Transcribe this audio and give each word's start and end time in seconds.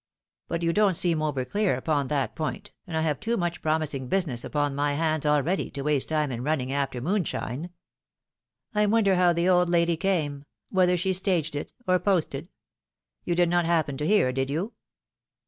But 0.47 0.63
you 0.63 0.73
don't 0.73 0.95
seem 0.95 1.21
over 1.21 1.45
clear 1.45 1.75
upon 1.75 2.07
that 2.07 2.35
point, 2.35 2.71
^nd 2.89 2.95
I 2.95 3.01
have 3.01 3.19
too 3.19 3.37
much 3.37 3.61
promising 3.61 4.07
business 4.07 4.43
upon 4.43 4.73
my 4.73 4.93
hands 4.93 5.27
already, 5.27 5.69
to 5.69 5.83
waste 5.83 6.09
time 6.09 6.31
in 6.31 6.41
running 6.43 6.71
after 6.71 6.99
moonshine. 6.99 7.69
I 8.73 8.87
wonder 8.87 9.13
how 9.13 9.31
the 9.31 9.47
old 9.47 9.69
lady 9.69 9.97
came, 9.97 10.45
whether 10.71 10.97
she 10.97 11.13
staged 11.13 11.53
it, 11.55 11.71
or 11.85 11.99
posted? 11.99 12.47
You 13.25 13.35
did 13.35 13.49
not 13.49 13.65
happen 13.65 13.95
to 13.97 14.07
hear, 14.07 14.31
did 14.31 14.49
you 14.49 14.73